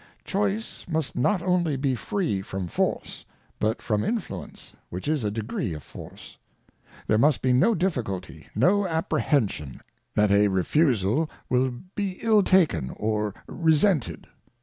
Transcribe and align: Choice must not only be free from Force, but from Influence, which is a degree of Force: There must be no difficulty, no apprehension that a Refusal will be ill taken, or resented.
Choice 0.25 0.83
must 0.89 1.15
not 1.15 1.43
only 1.43 1.75
be 1.77 1.93
free 1.93 2.41
from 2.41 2.67
Force, 2.67 3.23
but 3.59 3.83
from 3.83 4.03
Influence, 4.03 4.73
which 4.89 5.07
is 5.07 5.23
a 5.23 5.29
degree 5.29 5.75
of 5.75 5.83
Force: 5.83 6.39
There 7.05 7.19
must 7.19 7.43
be 7.43 7.53
no 7.53 7.75
difficulty, 7.75 8.47
no 8.55 8.87
apprehension 8.87 9.79
that 10.15 10.31
a 10.31 10.47
Refusal 10.47 11.29
will 11.49 11.69
be 11.93 12.17
ill 12.23 12.41
taken, 12.41 12.89
or 12.97 13.35
resented. 13.45 14.25